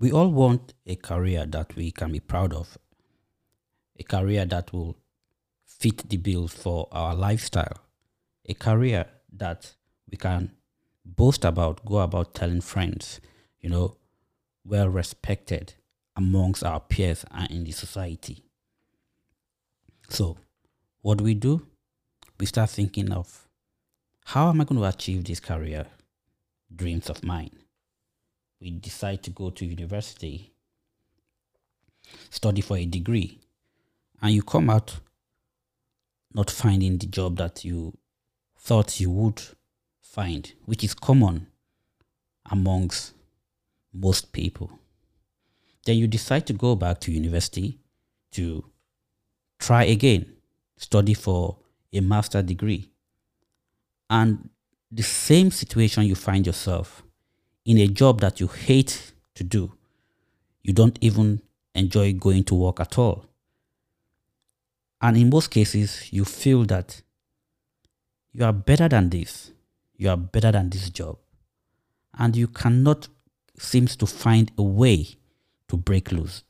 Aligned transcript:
We 0.00 0.10
all 0.10 0.32
want 0.32 0.72
a 0.86 0.96
career 0.96 1.44
that 1.44 1.76
we 1.76 1.90
can 1.90 2.12
be 2.12 2.20
proud 2.20 2.54
of, 2.54 2.78
a 3.98 4.02
career 4.02 4.46
that 4.46 4.72
will 4.72 4.96
fit 5.66 6.08
the 6.08 6.16
bills 6.16 6.54
for 6.54 6.88
our 6.90 7.14
lifestyle, 7.14 7.76
a 8.46 8.54
career 8.54 9.04
that 9.36 9.74
we 10.10 10.16
can 10.16 10.52
boast 11.04 11.44
about, 11.44 11.84
go 11.84 11.98
about 11.98 12.34
telling 12.34 12.62
friends, 12.62 13.20
you 13.60 13.68
know, 13.68 13.98
well 14.64 14.88
respected 14.88 15.74
amongst 16.16 16.64
our 16.64 16.80
peers 16.80 17.26
and 17.30 17.50
in 17.50 17.64
the 17.64 17.72
society. 17.72 18.42
So, 20.08 20.38
what 21.02 21.18
do 21.18 21.24
we 21.24 21.34
do? 21.34 21.66
We 22.38 22.46
start 22.46 22.70
thinking 22.70 23.12
of 23.12 23.46
how 24.24 24.48
am 24.48 24.62
I 24.62 24.64
going 24.64 24.80
to 24.80 24.86
achieve 24.86 25.24
this 25.24 25.40
career 25.40 25.84
dreams 26.74 27.10
of 27.10 27.22
mine? 27.22 27.50
We 28.60 28.70
decide 28.70 29.22
to 29.22 29.30
go 29.30 29.50
to 29.50 29.64
university, 29.64 30.52
study 32.28 32.60
for 32.60 32.76
a 32.76 32.84
degree, 32.84 33.38
and 34.20 34.34
you 34.34 34.42
come 34.42 34.68
out 34.68 35.00
not 36.34 36.50
finding 36.50 36.98
the 36.98 37.06
job 37.06 37.36
that 37.38 37.64
you 37.64 37.96
thought 38.58 39.00
you 39.00 39.10
would 39.10 39.42
find, 40.02 40.52
which 40.66 40.84
is 40.84 40.94
common 40.94 41.46
amongst 42.50 43.14
most 43.92 44.32
people. 44.32 44.70
Then 45.84 45.96
you 45.96 46.06
decide 46.06 46.46
to 46.48 46.52
go 46.52 46.76
back 46.76 47.00
to 47.00 47.12
university 47.12 47.78
to 48.32 48.64
try 49.58 49.84
again, 49.84 50.26
study 50.76 51.14
for 51.14 51.56
a 51.92 52.00
master 52.00 52.42
degree. 52.42 52.90
And 54.08 54.50
the 54.92 55.02
same 55.02 55.50
situation 55.50 56.04
you 56.04 56.14
find 56.14 56.46
yourself 56.46 57.02
in 57.64 57.78
a 57.78 57.86
job 57.86 58.20
that 58.20 58.40
you 58.40 58.46
hate 58.46 59.12
to 59.34 59.44
do, 59.44 59.72
you 60.62 60.72
don't 60.72 60.98
even 61.00 61.42
enjoy 61.74 62.12
going 62.12 62.44
to 62.44 62.54
work 62.54 62.80
at 62.80 62.98
all. 62.98 63.26
And 65.00 65.16
in 65.16 65.30
most 65.30 65.50
cases, 65.50 66.12
you 66.12 66.24
feel 66.24 66.64
that 66.64 67.00
you 68.32 68.44
are 68.44 68.52
better 68.52 68.88
than 68.88 69.10
this, 69.10 69.50
you 69.96 70.10
are 70.10 70.16
better 70.16 70.52
than 70.52 70.70
this 70.70 70.90
job, 70.90 71.18
and 72.18 72.36
you 72.36 72.48
cannot 72.48 73.08
seems 73.58 73.94
to 73.96 74.06
find 74.06 74.50
a 74.56 74.62
way 74.62 75.06
to 75.68 75.76
break 75.76 76.10
loose. 76.10 76.42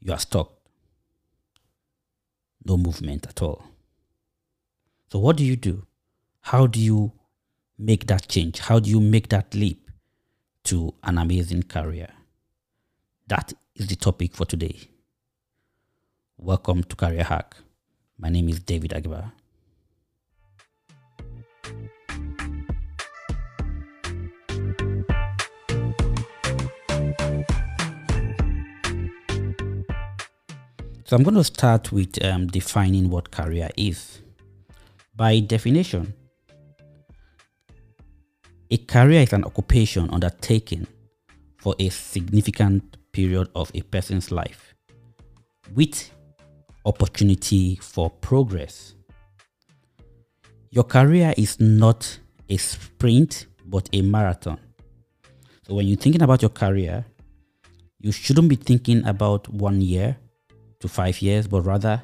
You 0.00 0.12
are 0.12 0.18
stuck. 0.18 0.52
No 2.64 2.76
movement 2.76 3.26
at 3.28 3.40
all. 3.40 3.64
So, 5.10 5.18
what 5.18 5.36
do 5.36 5.44
you 5.44 5.56
do? 5.56 5.86
How 6.40 6.66
do 6.66 6.80
you 6.80 7.12
make 7.78 8.06
that 8.08 8.28
change? 8.28 8.58
How 8.58 8.80
do 8.80 8.90
you 8.90 9.00
make 9.00 9.28
that 9.28 9.54
leap 9.54 9.90
to 10.64 10.92
an 11.04 11.16
amazing 11.18 11.62
career? 11.62 12.08
That 13.28 13.52
is 13.76 13.86
the 13.86 13.96
topic 13.96 14.34
for 14.34 14.44
today. 14.44 14.76
Welcome 16.36 16.82
to 16.84 16.96
Career 16.96 17.24
Hack. 17.24 17.56
My 18.18 18.28
name 18.28 18.48
is 18.48 18.58
David 18.58 18.90
Agiba. 18.90 19.32
So 31.04 31.16
I'm 31.16 31.22
going 31.22 31.36
to 31.36 31.44
start 31.44 31.90
with 31.90 32.22
um, 32.22 32.48
defining 32.48 33.08
what 33.08 33.30
career 33.30 33.70
is. 33.76 34.20
By 35.16 35.40
definition, 35.40 36.12
a 38.70 38.76
career 38.76 39.22
is 39.22 39.32
an 39.32 39.44
occupation 39.44 40.10
undertaken 40.10 40.86
for 41.56 41.74
a 41.78 41.88
significant 41.88 42.96
period 43.12 43.48
of 43.54 43.70
a 43.74 43.80
person's 43.82 44.30
life 44.30 44.74
with 45.74 46.10
opportunity 46.84 47.76
for 47.76 48.10
progress. 48.10 48.94
Your 50.70 50.84
career 50.84 51.34
is 51.36 51.58
not 51.58 52.18
a 52.48 52.56
sprint 52.56 53.46
but 53.64 53.88
a 53.92 54.02
marathon. 54.02 54.58
So 55.66 55.74
when 55.74 55.86
you're 55.86 55.98
thinking 55.98 56.22
about 56.22 56.42
your 56.42 56.50
career, 56.50 57.04
you 58.00 58.12
shouldn't 58.12 58.48
be 58.48 58.56
thinking 58.56 59.04
about 59.06 59.48
one 59.48 59.80
year 59.80 60.16
to 60.80 60.88
five 60.88 61.20
years, 61.20 61.46
but 61.46 61.62
rather 61.62 62.02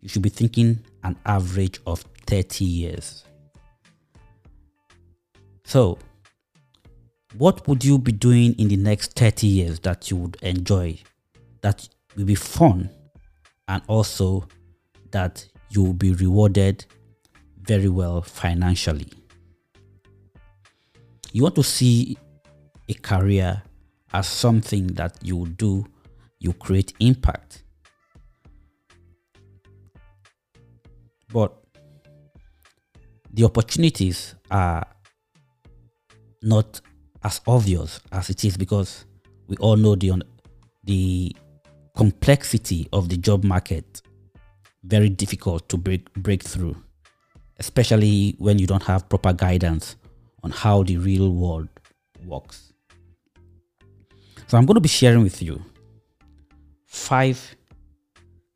you 0.00 0.08
should 0.08 0.22
be 0.22 0.28
thinking 0.28 0.80
an 1.02 1.16
average 1.26 1.80
of 1.86 2.04
30 2.26 2.64
years. 2.64 3.24
So, 5.68 5.98
what 7.36 7.68
would 7.68 7.84
you 7.84 7.98
be 7.98 8.10
doing 8.10 8.54
in 8.54 8.68
the 8.68 8.78
next 8.78 9.12
30 9.12 9.46
years 9.46 9.80
that 9.80 10.10
you 10.10 10.16
would 10.16 10.38
enjoy, 10.40 10.98
that 11.60 11.86
will 12.16 12.24
be 12.24 12.36
fun, 12.36 12.88
and 13.68 13.82
also 13.86 14.48
that 15.10 15.46
you 15.68 15.82
will 15.82 15.92
be 15.92 16.14
rewarded 16.14 16.86
very 17.60 17.90
well 17.90 18.22
financially? 18.22 19.12
You 21.32 21.42
want 21.42 21.56
to 21.56 21.62
see 21.62 22.16
a 22.88 22.94
career 22.94 23.62
as 24.14 24.26
something 24.26 24.86
that 24.94 25.18
you 25.22 25.48
do, 25.48 25.84
you 26.38 26.54
create 26.54 26.94
impact. 26.98 27.62
But 31.30 31.52
the 33.34 33.44
opportunities 33.44 34.34
are 34.50 34.86
not 36.42 36.80
as 37.24 37.40
obvious 37.46 38.00
as 38.12 38.30
it 38.30 38.44
is 38.44 38.56
because 38.56 39.04
we 39.48 39.56
all 39.56 39.76
know 39.76 39.94
the 39.94 40.22
the 40.84 41.34
complexity 41.96 42.88
of 42.92 43.08
the 43.08 43.16
job 43.16 43.44
market 43.44 44.02
very 44.84 45.08
difficult 45.08 45.68
to 45.68 45.76
break 45.76 46.12
break 46.14 46.42
through 46.42 46.76
especially 47.58 48.36
when 48.38 48.58
you 48.58 48.66
don't 48.66 48.84
have 48.84 49.08
proper 49.08 49.32
guidance 49.32 49.96
on 50.44 50.50
how 50.50 50.82
the 50.84 50.96
real 50.96 51.32
world 51.32 51.68
works. 52.24 52.72
So 54.46 54.56
i'm 54.56 54.64
going 54.64 54.76
to 54.76 54.80
be 54.80 54.88
sharing 54.88 55.22
with 55.22 55.42
you 55.42 55.62
five 56.86 57.56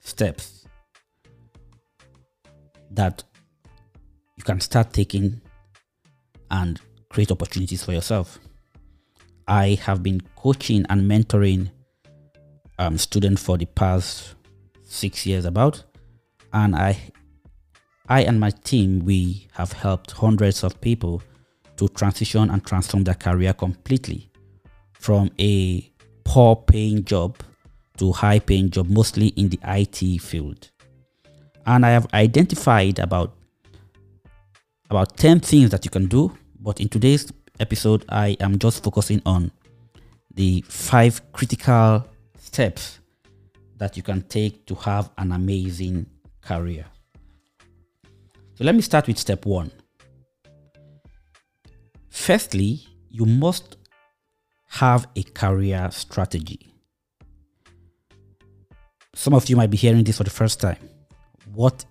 steps 0.01 0.67
that 2.91 3.23
you 4.37 4.45
can 4.45 4.61
start 4.61 4.93
taking 4.93 5.41
and 6.51 6.81
create 7.13 7.31
opportunities 7.31 7.85
for 7.85 7.93
yourself. 7.93 8.39
I 9.47 9.79
have 9.83 10.03
been 10.03 10.21
coaching 10.37 10.85
and 10.89 11.11
mentoring 11.11 11.71
um, 12.79 12.97
students 12.97 13.43
for 13.43 13.59
the 13.59 13.67
past 13.67 14.35
six 14.83 15.27
years 15.27 15.45
about, 15.45 15.85
and 16.53 16.75
I, 16.75 16.99
I 18.09 18.23
and 18.23 18.41
my 18.41 18.51
team 18.51 19.05
we 19.05 19.49
have 19.53 19.73
helped 19.73 20.13
hundreds 20.13 20.65
of 20.65 20.81
people 20.81 21.23
to 21.77 21.89
transition 21.89 22.51
and 22.51 22.65
transform 22.65 23.05
their 23.05 23.15
career 23.15 23.53
completely 23.53 24.31
from 24.93 25.31
a 25.39 25.91
poor 26.25 26.57
paying 26.57 27.05
job 27.05 27.37
to 27.99 28.13
high 28.13 28.39
paying 28.39 28.71
job, 28.71 28.89
mostly 28.89 29.29
in 29.29 29.49
the 29.51 29.59
IT 29.65 30.21
field 30.21 30.71
and 31.67 31.87
I 31.87 31.91
have 31.91 32.07
identified 32.13 32.99
about 32.99 33.35
about 34.91 35.17
10 35.17 35.41
things 35.41 35.71
that 35.71 35.85
you 35.85 35.91
can 35.91 36.07
do 36.07 36.37
but 36.63 36.81
in 36.81 36.89
today's 36.89 37.33
episode 37.59 38.05
I 38.09 38.37
am 38.41 38.59
just 38.59 38.85
focusing 38.85 39.21
on 39.27 39.51
the 40.35 40.65
five 40.69 41.21
critical 41.33 42.07
steps 42.39 43.01
that 43.79 43.97
you 43.97 44.03
can 44.03 44.23
take 44.23 44.65
to 44.67 44.75
have 44.77 45.11
an 45.19 45.33
amazing 45.33 46.07
career. 46.41 46.87
So 48.55 48.65
let 48.65 48.75
me 48.75 48.81
start 48.83 49.09
with 49.09 49.19
step 49.19 49.45
1. 49.45 49.71
Firstly, 52.09 52.81
you 53.11 53.27
must 53.27 53.77
have 54.69 55.09
a 55.17 55.23
career 55.23 55.89
strategy. 55.91 56.73
Some 59.15 59.35
of 59.35 59.49
you 59.49 59.57
might 59.57 59.71
be 59.71 59.77
hearing 59.77 60.05
this 60.05 60.19
for 60.19 60.25
the 60.25 60.31
first 60.31 60.61
time 60.61 60.79
what 61.53 61.85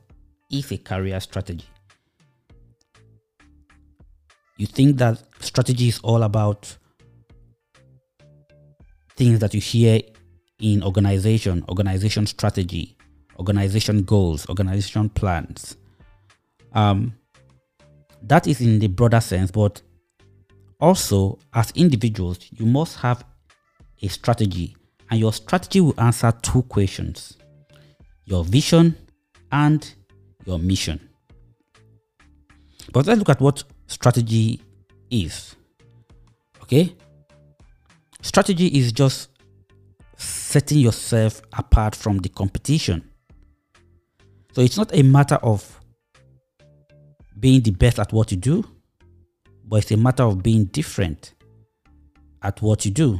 is 0.49 0.71
a 0.71 0.77
career 0.77 1.19
strategy? 1.19 1.65
You 4.61 4.67
think 4.67 4.97
that 4.97 5.23
strategy 5.39 5.87
is 5.87 5.99
all 6.03 6.21
about 6.21 6.77
things 9.15 9.39
that 9.39 9.55
you 9.55 9.59
hear 9.59 9.99
in 10.59 10.83
organization, 10.83 11.65
organization 11.67 12.27
strategy, 12.27 12.95
organization 13.39 14.03
goals, 14.03 14.47
organization 14.49 15.09
plans. 15.09 15.77
Um, 16.73 17.15
that 18.21 18.45
is 18.45 18.61
in 18.61 18.77
the 18.77 18.85
broader 18.85 19.19
sense, 19.19 19.49
but 19.49 19.81
also 20.79 21.39
as 21.55 21.71
individuals, 21.71 22.37
you 22.51 22.67
must 22.67 22.97
have 22.97 23.25
a 24.03 24.09
strategy, 24.09 24.77
and 25.09 25.19
your 25.19 25.33
strategy 25.33 25.81
will 25.81 25.99
answer 25.99 26.31
two 26.43 26.61
questions 26.61 27.35
your 28.25 28.43
vision 28.43 28.95
and 29.51 29.91
your 30.45 30.59
mission. 30.59 31.09
But 32.93 33.07
let's 33.07 33.17
look 33.17 33.29
at 33.29 33.41
what 33.41 33.63
strategy 33.91 34.61
is. 35.09 35.55
Okay? 36.63 36.95
Strategy 38.21 38.67
is 38.67 38.93
just 38.93 39.29
setting 40.15 40.79
yourself 40.79 41.41
apart 41.53 41.95
from 41.95 42.19
the 42.19 42.29
competition. 42.29 43.03
So 44.53 44.61
it's 44.61 44.77
not 44.77 44.93
a 44.93 45.03
matter 45.03 45.35
of 45.35 45.79
being 47.37 47.61
the 47.61 47.71
best 47.71 47.99
at 47.99 48.13
what 48.13 48.31
you 48.31 48.37
do, 48.37 48.63
but 49.65 49.77
it's 49.77 49.91
a 49.91 49.97
matter 49.97 50.23
of 50.23 50.41
being 50.41 50.65
different 50.65 51.33
at 52.41 52.61
what 52.61 52.85
you 52.85 52.91
do. 52.91 53.19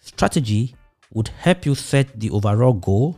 Strategy 0.00 0.74
would 1.12 1.28
help 1.28 1.66
you 1.66 1.74
set 1.74 2.18
the 2.18 2.30
overall 2.30 2.72
goal 2.72 3.16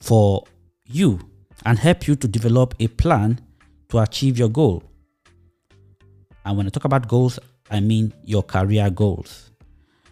for 0.00 0.44
you 0.86 1.18
and 1.64 1.78
help 1.78 2.06
you 2.06 2.16
to 2.16 2.28
develop 2.28 2.74
a 2.80 2.86
plan 2.86 3.40
to 3.88 3.98
achieve 3.98 4.38
your 4.38 4.48
goal. 4.48 4.82
And 6.46 6.56
when 6.56 6.66
I 6.66 6.70
talk 6.70 6.84
about 6.84 7.08
goals, 7.08 7.40
I 7.70 7.80
mean 7.80 8.14
your 8.24 8.44
career 8.44 8.88
goals. 8.88 9.50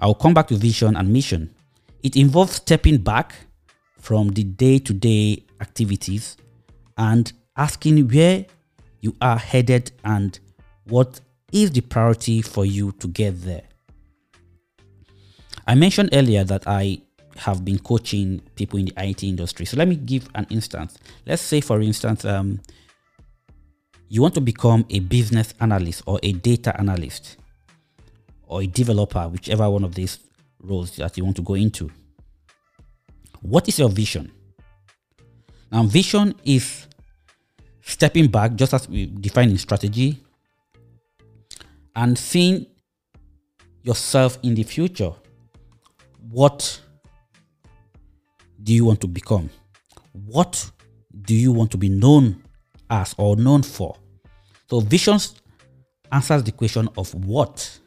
I'll 0.01 0.17
come 0.17 0.35
back 0.35 0.49
to 0.49 0.57
vision 0.57 0.97
and 0.97 1.11
mission. 1.11 1.55
It 2.03 2.17
involves 2.17 2.57
stepping 2.57 2.99
back 2.99 3.35
from 4.01 4.29
the 4.31 4.43
day 4.43 4.81
to 4.81 4.93
day 4.93 5.45
activities 5.61 6.37
and 6.99 7.33
asking 7.57 8.09
where 8.09 8.45
you 9.01 9.15
are 9.21 9.39
headed 9.39 9.93
and 10.05 10.39
what 10.89 11.21
is 11.53 11.71
the 11.71 11.81
priority 11.81 12.43
for 12.43 12.67
you 12.67 12.91
to 12.99 13.07
get 13.07 13.41
there. 13.43 13.63
I 15.69 15.77
mentioned 15.77 16.11
earlier 16.13 16.43
that 16.43 16.67
I 16.67 17.01
have 17.37 17.65
been 17.65 17.79
coaching 17.79 18.43
people 18.57 18.81
in 18.81 18.87
the 18.87 18.95
IT 18.97 19.23
industry. 19.23 19.67
So 19.67 19.77
let 19.77 19.87
me 19.87 19.95
give 19.95 20.29
an 20.35 20.47
instance. 20.51 20.99
Let's 21.27 21.43
say, 21.43 21.61
for 21.61 21.81
instance, 21.81 22.25
um, 22.25 22.61
you 24.15 24.23
want 24.23 24.33
to 24.33 24.41
become 24.41 24.87
a 24.91 25.01
business 25.01 25.55
analyst 25.61 26.05
or 26.07 26.21
a 26.23 26.31
data 26.31 26.73
analyst 26.79 27.37
or 28.47 28.63
a 28.63 28.67
developer, 28.69 29.29
whichever 29.29 29.69
one 29.69 29.83
of 29.83 29.97
these 29.97 30.21
roles 30.63 30.95
that 30.99 31.17
you 31.17 31.25
want 31.25 31.35
to 31.35 31.43
go 31.43 31.55
into. 31.55 31.91
What 33.41 33.67
is 33.67 33.81
your 33.81 33.89
vision? 33.89 34.31
Now, 35.73 35.83
vision 35.83 36.33
is 36.45 36.87
stepping 37.83 38.29
back, 38.29 38.55
just 38.55 38.73
as 38.73 38.89
we 38.89 39.07
define 39.07 39.51
in 39.51 39.59
strategy, 39.59 40.23
and 41.97 42.17
seeing 42.17 42.67
yourself 43.83 44.39
in 44.45 44.55
the 44.55 44.63
future. 44.63 45.13
What 46.31 46.81
do 48.63 48.73
you 48.73 48.85
want 48.85 49.01
to 49.01 49.09
become? 49.09 49.51
What 50.13 50.71
do 51.23 51.35
you 51.35 51.51
want 51.51 51.73
to 51.73 51.79
be 51.79 51.89
known 51.89 52.45
as 52.89 53.13
or 53.19 53.35
known 53.35 53.65
for? 53.65 53.97
So, 54.71 54.81
visions 54.81 55.35
answers 56.11 56.43
the 56.43 56.53
question 56.53 56.89
of 56.97 57.15
what 57.15 57.79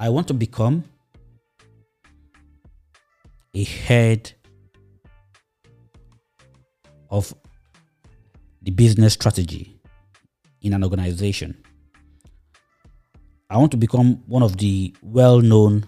I 0.00 0.08
want 0.08 0.28
to 0.28 0.34
become 0.34 0.84
a 3.54 3.64
head 3.64 4.32
of 7.10 7.34
the 8.62 8.70
business 8.70 9.12
strategy 9.12 9.78
in 10.62 10.72
an 10.72 10.82
organization. 10.82 11.56
I 13.50 13.58
want 13.58 13.70
to 13.72 13.76
become 13.76 14.22
one 14.26 14.42
of 14.42 14.56
the 14.56 14.94
well-known 15.02 15.86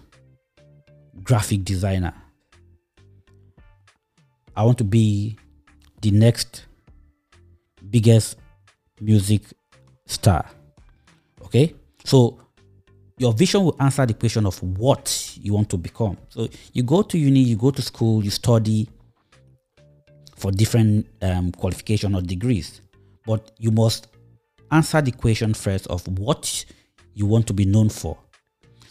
graphic 1.23 1.65
designer. 1.65 2.13
I 4.55 4.63
want 4.63 4.77
to 4.77 4.83
be 4.83 5.37
the 6.01 6.11
next 6.11 6.65
biggest 7.89 8.37
music 9.01 9.41
star. 10.07 10.49
Okay? 11.43 11.75
So 12.03 12.39
your 13.17 13.33
vision 13.33 13.63
will 13.63 13.75
answer 13.79 14.05
the 14.05 14.13
question 14.13 14.45
of 14.45 14.61
what 14.61 15.37
you 15.39 15.53
want 15.53 15.69
to 15.69 15.77
become. 15.77 16.17
So 16.29 16.47
you 16.73 16.83
go 16.83 17.01
to 17.03 17.17
uni, 17.17 17.41
you 17.41 17.55
go 17.55 17.71
to 17.71 17.81
school, 17.81 18.23
you 18.23 18.31
study 18.31 18.87
for 20.35 20.51
different 20.51 21.07
um, 21.21 21.51
qualification 21.51 22.15
or 22.15 22.21
degrees, 22.21 22.81
but 23.25 23.51
you 23.59 23.71
must 23.71 24.07
answer 24.71 25.01
the 25.01 25.11
question 25.11 25.53
first 25.53 25.87
of 25.87 26.07
what 26.19 26.65
you 27.13 27.25
want 27.25 27.47
to 27.47 27.53
be 27.53 27.65
known 27.65 27.89
for. 27.89 28.17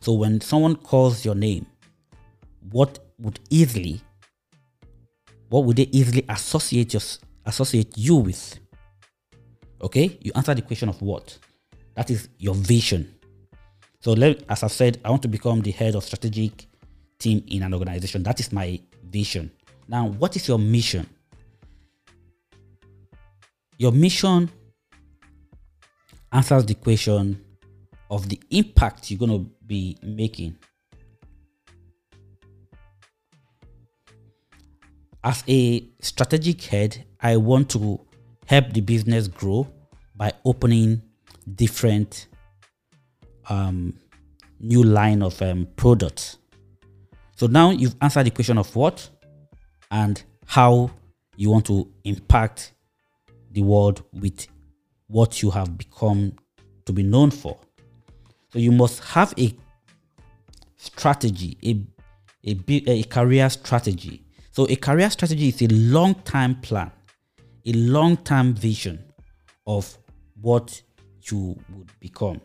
So 0.00 0.12
when 0.12 0.40
someone 0.40 0.76
calls 0.76 1.24
your 1.24 1.34
name, 1.34 1.66
what 2.70 2.98
would 3.18 3.38
easily, 3.48 4.00
what 5.48 5.64
would 5.64 5.76
they 5.76 5.88
easily 5.92 6.24
associate 6.28 6.92
your, 6.92 7.02
associate 7.44 7.96
you 7.96 8.16
with? 8.16 8.58
Okay, 9.80 10.18
you 10.20 10.32
answer 10.34 10.54
the 10.54 10.62
question 10.62 10.88
of 10.88 11.00
what. 11.02 11.38
That 11.94 12.10
is 12.10 12.28
your 12.38 12.54
vision 12.54 13.16
so 14.06 14.12
let, 14.12 14.44
as 14.48 14.62
I've 14.62 14.70
said, 14.70 15.00
I 15.04 15.10
want 15.10 15.22
to 15.22 15.28
become 15.28 15.62
the 15.62 15.72
head 15.72 15.96
of 15.96 16.04
strategic 16.04 16.66
team 17.18 17.42
in 17.48 17.64
an 17.64 17.74
organization. 17.74 18.22
That 18.22 18.38
is 18.38 18.52
my 18.52 18.80
vision. 19.02 19.50
Now, 19.88 20.06
what 20.06 20.36
is 20.36 20.46
your 20.46 20.60
mission? 20.60 21.08
Your 23.78 23.90
mission 23.90 24.48
answers 26.32 26.64
the 26.66 26.74
question 26.74 27.44
of 28.08 28.28
the 28.28 28.40
impact 28.50 29.10
you're 29.10 29.18
going 29.18 29.32
to 29.32 29.50
be 29.66 29.98
making. 30.04 30.56
As 35.24 35.42
a 35.48 35.84
strategic 36.00 36.62
head, 36.62 37.04
I 37.20 37.38
want 37.38 37.70
to 37.70 38.05
help 38.46 38.72
the 38.72 38.80
business 38.80 39.28
grow 39.28 39.66
by 40.14 40.32
opening 40.44 41.02
different 41.54 42.28
um, 43.48 43.94
new 44.60 44.82
line 44.82 45.22
of 45.22 45.40
um, 45.42 45.68
products. 45.76 46.38
So 47.36 47.46
now 47.46 47.70
you've 47.70 47.96
answered 48.00 48.24
the 48.24 48.30
question 48.30 48.58
of 48.58 48.74
what 48.74 49.08
and 49.90 50.22
how 50.46 50.90
you 51.36 51.50
want 51.50 51.66
to 51.66 51.88
impact 52.04 52.72
the 53.52 53.62
world 53.62 54.02
with 54.12 54.46
what 55.08 55.42
you 55.42 55.50
have 55.50 55.76
become 55.76 56.32
to 56.86 56.92
be 56.92 57.02
known 57.02 57.30
for. 57.30 57.58
So 58.52 58.58
you 58.58 58.72
must 58.72 59.02
have 59.04 59.34
a 59.38 59.54
strategy, 60.76 61.58
a, 61.62 62.50
a, 62.50 62.90
a 62.90 63.02
career 63.04 63.50
strategy. 63.50 64.24
So 64.50 64.66
a 64.70 64.76
career 64.76 65.10
strategy 65.10 65.48
is 65.48 65.60
a 65.62 65.68
long 65.68 66.14
time 66.14 66.54
plan, 66.60 66.90
a 67.66 67.72
long-term 67.72 68.54
vision 68.54 69.02
of 69.66 69.98
what 70.40 70.80
you 71.30 71.58
would 71.74 71.90
become. 72.00 72.40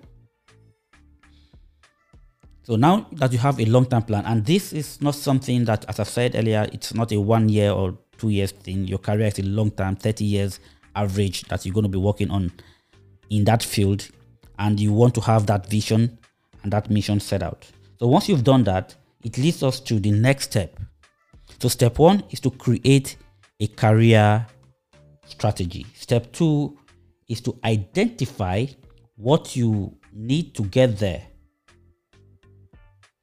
So 2.64 2.76
now 2.76 3.08
that 3.14 3.32
you 3.32 3.40
have 3.40 3.60
a 3.60 3.66
long-term 3.66 4.04
plan, 4.04 4.26
and 4.26 4.46
this 4.46 4.74
is 4.74 5.02
not 5.02 5.16
something 5.16 5.66
that, 5.66 5.86
as 5.88 6.00
I 6.00 6.04
said 6.04 6.36
earlier, 6.36 6.68
it's 6.72 6.94
not 6.94 7.12
a 7.12 7.20
one 7.20 7.50
year 7.50 7.72
or 7.72 7.98
two 8.18 8.30
years 8.30 8.52
thing. 8.52 8.88
Your 8.88 9.00
career 9.00 9.28
is 9.28 9.40
a 9.40 9.44
long-term, 9.44 9.96
30 9.96 10.26
years 10.26 10.60
average 10.96 11.44
that 11.46 11.66
you're 11.66 11.74
going 11.74 11.84
to 11.84 11.90
be 11.90 11.98
working 11.98 12.30
on 12.32 12.52
in 13.30 13.44
that 13.46 13.64
field, 13.64 14.08
and 14.60 14.80
you 14.80 14.92
want 14.94 15.16
to 15.16 15.22
have 15.22 15.46
that 15.48 15.70
vision 15.70 16.18
and 16.64 16.72
that 16.72 16.90
mission 16.90 17.20
set 17.20 17.42
out. 17.42 17.66
So 18.00 18.08
once 18.08 18.30
you've 18.30 18.44
done 18.44 18.64
that, 18.66 18.96
it 19.24 19.38
leads 19.38 19.64
us 19.64 19.80
to 19.82 20.00
the 20.00 20.12
next 20.12 20.46
step. 20.46 20.80
So 21.60 21.68
step 21.68 22.00
one 22.00 22.24
is 22.30 22.40
to 22.42 22.52
create 22.52 23.18
a 23.60 23.68
career 23.68 24.46
strategy. 25.32 25.86
Step 25.96 26.32
two 26.32 26.78
is 27.28 27.42
to 27.42 27.58
identify 27.64 28.66
what 29.16 29.56
you 29.56 29.98
need 30.14 30.54
to 30.56 30.64
get 30.64 30.98
there 31.00 31.24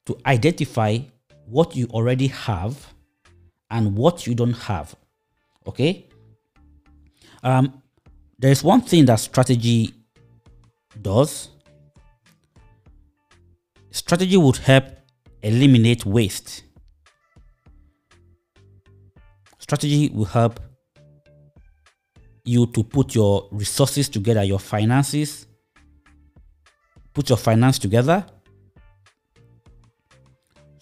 to 0.08 0.18
identify 0.24 0.98
what 1.44 1.76
you 1.76 1.86
already 1.88 2.28
have 2.28 2.94
and 3.70 3.94
what 3.94 4.26
you 4.26 4.34
don't 4.34 4.56
have. 4.56 4.96
Okay. 5.66 6.06
Um, 7.42 7.82
there's 8.38 8.64
one 8.64 8.80
thing 8.80 9.04
that 9.04 9.16
strategy 9.16 9.92
does. 11.02 11.50
Strategy 13.90 14.38
would 14.38 14.56
help 14.56 14.84
eliminate 15.42 16.06
waste. 16.06 16.62
Strategy 19.58 20.10
will 20.14 20.24
help 20.24 20.58
you 22.48 22.66
to 22.66 22.82
put 22.82 23.14
your 23.14 23.48
resources 23.52 24.08
together, 24.08 24.42
your 24.42 24.58
finances, 24.58 25.46
put 27.12 27.28
your 27.28 27.38
finance 27.38 27.78
together 27.78 28.24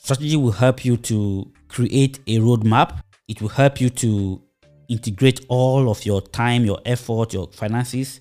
Strategy 0.06 0.36
will 0.36 0.52
help 0.52 0.84
you 0.84 0.96
to 0.98 1.50
create 1.66 2.20
a 2.28 2.38
roadmap. 2.38 3.00
It 3.26 3.42
will 3.42 3.48
help 3.48 3.80
you 3.80 3.90
to 3.90 4.40
integrate 4.88 5.44
all 5.48 5.90
of 5.90 6.06
your 6.06 6.20
time, 6.20 6.64
your 6.64 6.78
effort, 6.86 7.32
your 7.32 7.48
finances. 7.48 8.20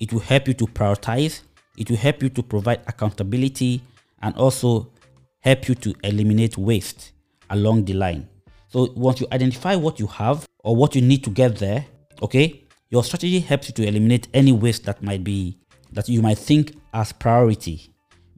It 0.00 0.12
will 0.12 0.18
help 0.18 0.48
you 0.48 0.54
to 0.54 0.66
prioritize. 0.66 1.42
It 1.78 1.88
will 1.88 1.98
help 1.98 2.20
you 2.24 2.30
to 2.30 2.42
provide 2.42 2.80
accountability 2.88 3.80
and 4.22 4.34
also 4.34 4.90
help 5.38 5.68
you 5.68 5.76
to 5.76 5.94
eliminate 6.02 6.58
waste 6.58 7.12
along 7.50 7.84
the 7.84 7.92
line. 7.92 8.28
So 8.66 8.92
once 8.96 9.20
you 9.20 9.28
identify 9.30 9.76
what 9.76 10.00
you 10.00 10.08
have 10.08 10.48
or 10.64 10.74
what 10.74 10.96
you 10.96 11.00
need 11.00 11.22
to 11.22 11.30
get 11.30 11.58
there, 11.58 11.86
okay, 12.22 12.64
your 12.90 13.04
strategy 13.04 13.40
helps 13.40 13.68
you 13.68 13.74
to 13.74 13.86
eliminate 13.86 14.28
any 14.34 14.52
waste 14.52 14.84
that 14.84 15.02
might 15.02 15.24
be 15.24 15.56
that 15.92 16.08
you 16.08 16.22
might 16.22 16.38
think 16.38 16.74
as 16.92 17.12
priority 17.12 17.90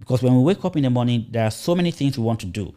Because 0.03 0.21
when 0.21 0.35
we 0.37 0.43
wake 0.43 0.65
up 0.65 0.77
in 0.77 0.83
the 0.83 0.91
morning, 0.91 1.27
there 1.31 1.45
are 1.45 1.51
so 1.53 1.77
many 1.77 1.93
things 1.93 2.19
we 2.19 2.25
want 2.25 2.41
to 2.41 2.47
do. 2.47 2.75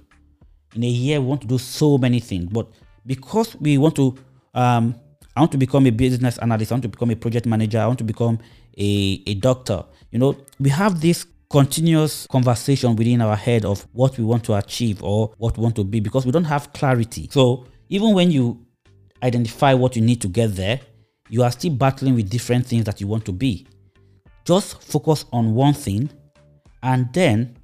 In 0.75 0.83
a 0.83 0.87
year, 0.87 1.19
we 1.19 1.25
want 1.25 1.41
to 1.41 1.47
do 1.47 1.57
so 1.57 1.97
many 1.97 2.19
things. 2.19 2.45
But 2.51 2.67
because 3.03 3.55
we 3.55 3.79
want 3.79 3.95
to, 3.95 4.15
um, 4.53 4.93
I 5.35 5.39
want 5.39 5.51
to 5.53 5.57
become 5.57 5.87
a 5.87 5.89
business 5.89 6.37
analyst, 6.37 6.71
I 6.71 6.75
want 6.75 6.83
to 6.83 6.89
become 6.89 7.09
a 7.09 7.15
project 7.15 7.47
manager, 7.47 7.79
I 7.79 7.87
want 7.87 7.97
to 7.97 8.03
become 8.03 8.37
a, 8.77 9.23
a 9.25 9.33
doctor. 9.33 9.83
You 10.11 10.19
know, 10.19 10.37
we 10.59 10.69
have 10.69 11.01
this 11.01 11.25
continuous 11.49 12.27
conversation 12.27 12.95
within 12.95 13.21
our 13.21 13.35
head 13.35 13.65
of 13.65 13.87
what 13.93 14.19
we 14.19 14.23
want 14.23 14.43
to 14.43 14.53
achieve 14.53 15.01
or 15.01 15.33
what 15.39 15.57
we 15.57 15.63
want 15.63 15.75
to 15.77 15.83
be 15.83 15.99
because 15.99 16.27
we 16.27 16.31
don't 16.31 16.43
have 16.43 16.73
clarity. 16.73 17.27
So 17.31 17.65
even 17.89 18.13
when 18.13 18.29
you 18.29 18.63
identify 19.23 19.73
what 19.73 19.95
you 19.95 20.03
need 20.03 20.21
to 20.21 20.27
get 20.27 20.55
there, 20.55 20.79
you 21.29 21.43
are 21.43 21.51
still 21.51 21.71
battling 21.71 22.15
with 22.15 22.29
different 22.29 22.65
things 22.65 22.85
that 22.85 23.01
you 23.01 23.07
want 23.07 23.25
to 23.25 23.31
be. 23.31 23.67
Just 24.45 24.81
focus 24.81 25.25
on 25.33 25.55
one 25.55 25.73
thing 25.73 26.09
and 26.83 27.11
then 27.13 27.57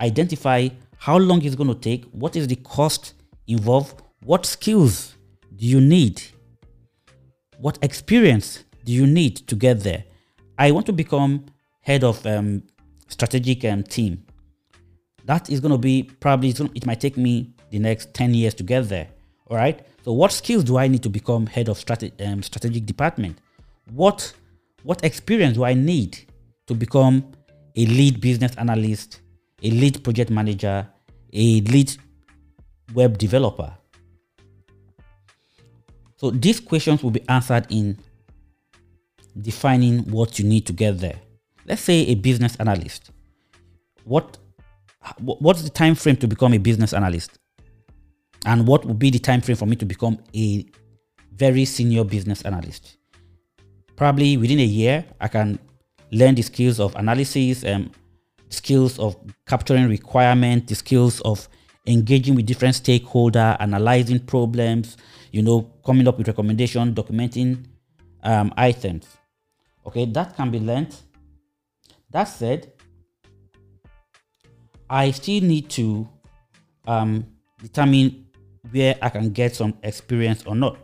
identify 0.00 0.68
how 0.98 1.18
long 1.18 1.42
it's 1.42 1.54
going 1.54 1.68
to 1.68 1.74
take, 1.74 2.04
what 2.12 2.36
is 2.36 2.46
the 2.46 2.56
cost 2.56 3.14
involved, 3.46 4.00
what 4.24 4.46
skills 4.46 5.16
do 5.56 5.66
you 5.66 5.80
need, 5.80 6.22
what 7.58 7.78
experience 7.82 8.64
do 8.84 8.92
you 8.92 9.06
need 9.06 9.36
to 9.48 9.54
get 9.54 9.80
there. 9.80 10.04
I 10.58 10.70
want 10.70 10.86
to 10.86 10.92
become 10.92 11.46
head 11.80 12.04
of 12.04 12.24
um, 12.26 12.62
strategic 13.08 13.64
um, 13.64 13.82
team. 13.82 14.24
That 15.24 15.50
is 15.50 15.60
going 15.60 15.72
to 15.72 15.78
be 15.78 16.04
probably, 16.04 16.50
it 16.74 16.86
might 16.86 17.00
take 17.00 17.16
me 17.16 17.54
the 17.70 17.78
next 17.78 18.14
10 18.14 18.34
years 18.34 18.54
to 18.54 18.62
get 18.62 18.88
there. 18.88 19.08
All 19.52 19.58
right. 19.58 19.84
So 20.02 20.12
what 20.14 20.32
skills 20.32 20.64
do 20.64 20.78
I 20.78 20.88
need 20.88 21.02
to 21.02 21.10
become 21.10 21.44
head 21.44 21.68
of 21.68 21.76
strate- 21.76 22.14
um, 22.22 22.42
strategic 22.42 22.86
department? 22.86 23.36
What, 23.90 24.32
what 24.82 25.04
experience 25.04 25.56
do 25.56 25.64
I 25.64 25.74
need 25.74 26.18
to 26.68 26.74
become 26.74 27.30
a 27.76 27.84
lead 27.84 28.22
business 28.22 28.54
analyst, 28.56 29.20
a 29.62 29.70
lead 29.70 30.02
project 30.02 30.30
manager, 30.30 30.88
a 31.34 31.60
lead 31.60 31.92
web 32.94 33.18
developer? 33.18 33.76
So 36.16 36.30
these 36.30 36.58
questions 36.58 37.02
will 37.02 37.10
be 37.10 37.28
answered 37.28 37.66
in 37.68 37.98
defining 39.38 40.10
what 40.10 40.38
you 40.38 40.46
need 40.46 40.64
to 40.64 40.72
get 40.72 40.98
there. 40.98 41.20
Let's 41.66 41.82
say 41.82 42.06
a 42.06 42.14
business 42.14 42.56
analyst. 42.56 43.10
What 44.04 44.38
what's 45.18 45.62
the 45.62 45.68
time 45.68 45.94
frame 45.94 46.16
to 46.16 46.26
become 46.26 46.54
a 46.54 46.58
business 46.58 46.94
analyst? 46.94 47.38
And 48.44 48.66
what 48.66 48.84
would 48.84 48.98
be 48.98 49.10
the 49.10 49.18
time 49.18 49.40
frame 49.40 49.56
for 49.56 49.66
me 49.66 49.76
to 49.76 49.86
become 49.86 50.18
a 50.34 50.66
very 51.34 51.64
senior 51.64 52.04
business 52.04 52.42
analyst? 52.42 52.96
Probably 53.96 54.36
within 54.36 54.58
a 54.58 54.64
year, 54.64 55.04
I 55.20 55.28
can 55.28 55.58
learn 56.10 56.34
the 56.34 56.42
skills 56.42 56.80
of 56.80 56.94
analysis 56.96 57.64
and 57.64 57.86
um, 57.86 57.92
skills 58.48 58.98
of 58.98 59.16
capturing 59.46 59.88
requirement, 59.88 60.66
the 60.66 60.74
skills 60.74 61.20
of 61.22 61.48
engaging 61.86 62.34
with 62.34 62.46
different 62.46 62.74
stakeholder, 62.74 63.56
analyzing 63.60 64.20
problems, 64.20 64.96
you 65.30 65.42
know, 65.42 65.62
coming 65.84 66.06
up 66.06 66.18
with 66.18 66.28
recommendation, 66.28 66.94
documenting 66.94 67.64
um, 68.22 68.52
items. 68.56 69.06
Okay, 69.86 70.04
that 70.06 70.36
can 70.36 70.50
be 70.50 70.60
learned. 70.60 70.94
That 72.10 72.24
said, 72.24 72.72
I 74.88 75.10
still 75.10 75.42
need 75.42 75.70
to 75.70 76.08
um, 76.86 77.26
determine 77.60 78.21
where 78.72 78.96
I 79.00 79.08
can 79.08 79.30
get 79.30 79.54
some 79.54 79.74
experience 79.82 80.44
or 80.46 80.56
not. 80.56 80.78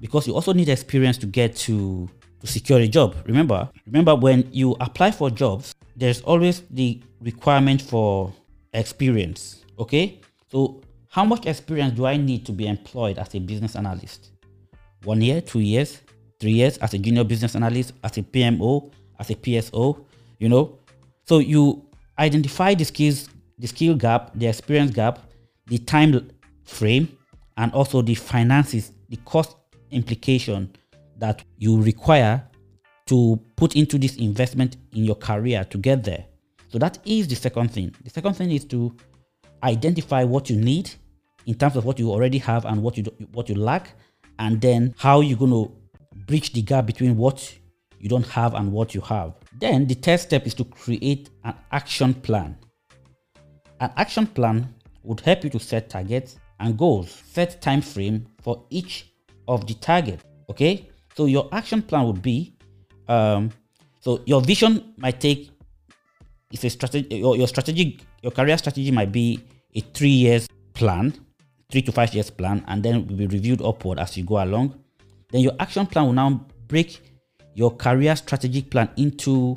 Because 0.00 0.26
you 0.26 0.34
also 0.34 0.52
need 0.52 0.68
experience 0.68 1.18
to 1.18 1.26
get 1.26 1.56
to 1.56 2.08
to 2.40 2.46
secure 2.46 2.78
a 2.78 2.86
job. 2.86 3.16
Remember, 3.26 3.68
remember 3.86 4.14
when 4.14 4.48
you 4.52 4.76
apply 4.80 5.10
for 5.10 5.30
jobs, 5.30 5.74
there's 5.96 6.20
always 6.22 6.62
the 6.70 7.00
requirement 7.20 7.80
for 7.82 8.32
experience. 8.72 9.64
Okay? 9.78 10.20
So 10.48 10.82
how 11.08 11.24
much 11.24 11.46
experience 11.46 11.94
do 11.94 12.06
I 12.06 12.16
need 12.16 12.44
to 12.46 12.52
be 12.52 12.66
employed 12.66 13.18
as 13.18 13.34
a 13.34 13.40
business 13.40 13.74
analyst? 13.74 14.30
One 15.04 15.20
year, 15.22 15.40
two 15.40 15.60
years, 15.60 16.00
three 16.40 16.52
years 16.52 16.78
as 16.78 16.94
a 16.94 16.98
junior 16.98 17.24
business 17.24 17.56
analyst, 17.56 17.92
as 18.04 18.18
a 18.18 18.22
PMO, 18.22 18.92
as 19.18 19.30
a 19.30 19.34
PSO, 19.34 20.04
you 20.38 20.48
know? 20.48 20.78
So 21.24 21.38
you 21.38 21.86
identify 22.18 22.74
the 22.74 22.84
skills, 22.84 23.28
the 23.58 23.66
skill 23.66 23.94
gap, 23.94 24.32
the 24.34 24.46
experience 24.46 24.90
gap, 24.90 25.20
the 25.66 25.78
time 25.78 26.30
frame, 26.66 27.16
and 27.56 27.72
also 27.72 28.02
the 28.02 28.14
finances, 28.14 28.92
the 29.08 29.16
cost 29.24 29.56
implication 29.90 30.70
that 31.18 31.42
you 31.56 31.80
require 31.80 32.46
to 33.06 33.40
put 33.56 33.76
into 33.76 33.98
this 33.98 34.16
investment 34.16 34.76
in 34.92 35.04
your 35.04 35.14
career 35.14 35.64
to 35.64 35.78
get 35.78 36.04
there. 36.04 36.26
So 36.68 36.78
that 36.78 36.98
is 37.04 37.28
the 37.28 37.36
second 37.36 37.70
thing. 37.70 37.94
The 38.04 38.10
second 38.10 38.34
thing 38.34 38.50
is 38.50 38.64
to 38.66 38.94
identify 39.62 40.24
what 40.24 40.50
you 40.50 40.56
need 40.56 40.90
in 41.46 41.54
terms 41.54 41.76
of 41.76 41.84
what 41.84 41.98
you 41.98 42.10
already 42.10 42.38
have 42.38 42.64
and 42.64 42.82
what 42.82 42.96
you 42.96 43.04
do, 43.04 43.12
what 43.32 43.48
you 43.48 43.54
lack, 43.54 43.94
and 44.38 44.60
then 44.60 44.94
how 44.98 45.20
you're 45.20 45.38
going 45.38 45.52
to 45.52 45.72
bridge 46.26 46.52
the 46.52 46.62
gap 46.62 46.84
between 46.86 47.16
what 47.16 47.56
you 47.98 48.08
don't 48.08 48.26
have 48.26 48.54
and 48.54 48.70
what 48.72 48.94
you 48.94 49.00
have. 49.00 49.34
Then 49.58 49.86
the 49.86 49.94
third 49.94 50.20
step 50.20 50.46
is 50.46 50.54
to 50.54 50.64
create 50.64 51.30
an 51.44 51.54
action 51.70 52.12
plan. 52.12 52.58
An 53.80 53.92
action 53.96 54.26
plan 54.26 54.74
would 55.04 55.20
help 55.20 55.44
you 55.44 55.50
to 55.50 55.60
set 55.60 55.88
targets 55.88 56.36
and 56.60 56.76
goals, 56.78 57.10
set 57.10 57.60
time 57.60 57.80
frame 57.80 58.26
for 58.42 58.64
each 58.70 59.12
of 59.48 59.66
the 59.66 59.74
target. 59.74 60.20
Okay, 60.48 60.88
so 61.14 61.26
your 61.26 61.48
action 61.52 61.82
plan 61.82 62.06
would 62.06 62.22
be, 62.22 62.54
um, 63.08 63.50
so 64.00 64.20
your 64.26 64.40
vision 64.40 64.94
might 64.96 65.20
take, 65.20 65.50
it's 66.52 66.64
a 66.64 66.70
strategy, 66.70 67.16
your, 67.16 67.36
your 67.36 67.48
strategic, 67.48 68.00
your 68.22 68.32
career 68.32 68.56
strategy 68.56 68.90
might 68.90 69.12
be 69.12 69.40
a 69.74 69.80
three 69.80 70.08
years 70.08 70.48
plan, 70.74 71.12
three 71.70 71.82
to 71.82 71.92
five 71.92 72.14
years 72.14 72.30
plan, 72.30 72.64
and 72.68 72.82
then 72.82 73.06
will 73.06 73.16
be 73.16 73.26
reviewed 73.26 73.60
upward 73.62 73.98
as 73.98 74.16
you 74.16 74.24
go 74.24 74.42
along. 74.42 74.78
Then 75.30 75.40
your 75.40 75.52
action 75.58 75.86
plan 75.86 76.06
will 76.06 76.12
now 76.12 76.46
break 76.68 77.00
your 77.54 77.74
career 77.74 78.14
strategic 78.14 78.70
plan 78.70 78.88
into 78.96 79.56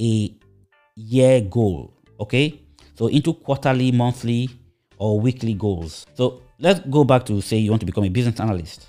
a 0.00 0.34
year 0.96 1.40
goal. 1.42 1.92
Okay, 2.20 2.62
so 2.94 3.08
into 3.08 3.34
quarterly, 3.34 3.92
monthly, 3.92 4.48
or 5.02 5.18
weekly 5.18 5.52
goals. 5.52 6.06
So 6.14 6.42
let's 6.60 6.78
go 6.88 7.02
back 7.02 7.26
to 7.26 7.40
say 7.40 7.56
you 7.56 7.70
want 7.70 7.80
to 7.80 7.86
become 7.86 8.04
a 8.04 8.08
business 8.08 8.38
analyst. 8.38 8.86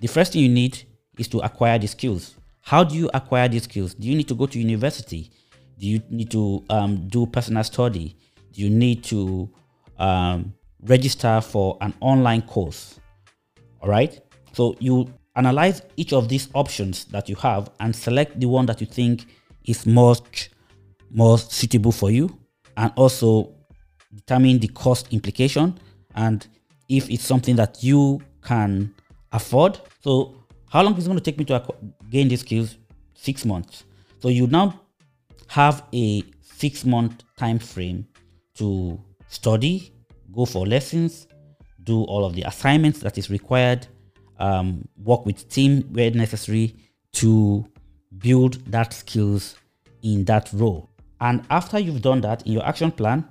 The 0.00 0.08
first 0.08 0.32
thing 0.32 0.42
you 0.42 0.48
need 0.48 0.82
is 1.16 1.28
to 1.28 1.38
acquire 1.38 1.78
the 1.78 1.86
skills. 1.86 2.34
How 2.62 2.82
do 2.82 2.96
you 2.96 3.08
acquire 3.14 3.48
these 3.48 3.62
skills? 3.62 3.94
Do 3.94 4.08
you 4.08 4.16
need 4.16 4.26
to 4.26 4.34
go 4.34 4.46
to 4.46 4.58
university? 4.58 5.30
Do 5.78 5.86
you 5.86 6.02
need 6.10 6.32
to 6.32 6.64
um, 6.68 7.06
do 7.06 7.26
personal 7.26 7.62
study? 7.62 8.16
Do 8.52 8.60
you 8.60 8.70
need 8.70 9.04
to 9.04 9.48
um, 9.98 10.52
register 10.82 11.40
for 11.40 11.78
an 11.80 11.94
online 12.00 12.42
course? 12.42 12.98
All 13.80 13.88
right. 13.88 14.20
So 14.54 14.74
you 14.80 15.14
analyze 15.36 15.80
each 15.96 16.12
of 16.12 16.28
these 16.28 16.48
options 16.54 17.04
that 17.06 17.28
you 17.28 17.36
have 17.36 17.70
and 17.78 17.94
select 17.94 18.40
the 18.40 18.46
one 18.46 18.66
that 18.66 18.80
you 18.80 18.86
think 18.88 19.26
is 19.64 19.86
most 19.86 20.48
most 21.12 21.52
suitable 21.52 21.92
for 21.92 22.10
you 22.10 22.36
and 22.76 22.92
also 22.96 23.54
determine 24.14 24.58
the 24.58 24.68
cost 24.68 25.12
implication 25.12 25.78
and 26.14 26.46
if 26.88 27.08
it's 27.10 27.24
something 27.24 27.56
that 27.56 27.82
you 27.82 28.20
can 28.42 28.94
afford. 29.32 29.80
So 30.00 30.36
how 30.70 30.82
long 30.82 30.96
is 30.96 31.04
it 31.04 31.08
going 31.08 31.18
to 31.18 31.24
take 31.24 31.38
me 31.38 31.44
to 31.46 31.64
gain 32.10 32.28
these 32.28 32.40
skills? 32.40 32.76
Six 33.14 33.44
months. 33.44 33.84
So 34.20 34.28
you 34.28 34.46
now 34.46 34.80
have 35.48 35.84
a 35.92 36.24
six 36.40 36.84
month 36.84 37.22
time 37.36 37.58
frame 37.58 38.06
to 38.54 39.00
study, 39.28 39.92
go 40.32 40.44
for 40.44 40.66
lessons, 40.66 41.26
do 41.84 42.02
all 42.04 42.24
of 42.24 42.34
the 42.34 42.42
assignments 42.42 43.00
that 43.00 43.18
is 43.18 43.30
required, 43.30 43.86
um, 44.38 44.86
work 44.96 45.24
with 45.26 45.48
team 45.48 45.82
where 45.92 46.10
necessary 46.10 46.74
to 47.12 47.64
build 48.18 48.54
that 48.70 48.92
skills 48.92 49.56
in 50.02 50.24
that 50.24 50.50
role. 50.52 50.90
And 51.20 51.44
after 51.50 51.78
you've 51.78 52.02
done 52.02 52.20
that 52.22 52.46
in 52.46 52.52
your 52.52 52.66
action 52.66 52.90
plan, 52.90 53.24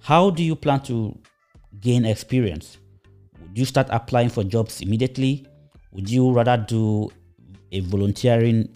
how 0.00 0.30
do 0.30 0.42
you 0.42 0.56
plan 0.56 0.80
to 0.82 1.18
gain 1.80 2.04
experience? 2.04 2.78
Would 3.40 3.58
you 3.58 3.64
start 3.64 3.88
applying 3.90 4.28
for 4.28 4.44
jobs 4.44 4.80
immediately? 4.80 5.46
Would 5.92 6.08
you 6.10 6.30
rather 6.32 6.56
do 6.56 7.10
a 7.72 7.80
volunteering 7.80 8.68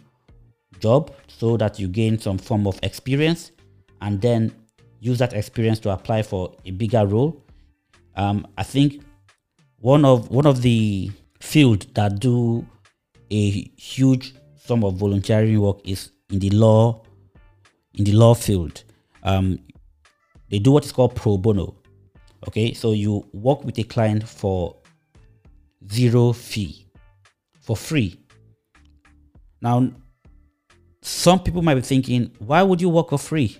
job 0.81 1.13
so 1.29 1.57
that 1.57 1.79
you 1.79 1.89
gain 1.89 2.19
some 2.19 2.39
form 2.39 2.67
of 2.67 2.79
experience 2.83 3.53
and 4.01 4.21
then 4.21 4.53
use 5.01 5.19
that 5.19 5.33
experience 5.33 5.79
to 5.81 5.91
apply 5.91 6.23
for 6.23 6.55
a 6.65 6.71
bigger 6.71 7.07
role? 7.07 7.43
Um, 8.17 8.47
I 8.59 8.63
think 8.63 9.03
one 9.79 10.05
of 10.05 10.31
one 10.31 10.47
of 10.47 10.63
the 10.63 11.11
field 11.41 11.87
that 11.95 12.21
do 12.21 12.67
a 13.31 13.51
huge 13.77 14.35
sum 14.57 14.85
of 14.85 14.95
volunteering 14.95 15.61
work 15.61 15.81
is 15.85 16.11
in 16.31 16.39
the 16.39 16.51
law 16.51 17.03
in 17.95 18.05
the 18.05 18.13
law 18.13 18.35
field. 18.35 18.85
Um, 19.23 19.59
they 20.53 20.59
do 20.59 20.71
what 20.71 20.85
is 20.85 20.93
called 20.93 21.17
pro 21.17 21.39
bono. 21.39 21.75
Okay, 22.47 22.75
so 22.75 22.93
you 22.93 23.27
work 23.33 23.65
with 23.65 23.79
a 23.79 23.85
client 23.85 24.29
for 24.29 24.77
zero 25.91 26.35
fee, 26.35 26.87
for 27.63 27.75
free. 27.75 28.21
Now, 29.63 29.91
some 31.01 31.41
people 31.43 31.63
might 31.63 31.77
be 31.77 31.81
thinking, 31.81 32.31
why 32.39 32.63
would 32.63 32.83
you 32.83 32.91
work 32.91 33.09
for 33.09 33.19
free? 33.19 33.57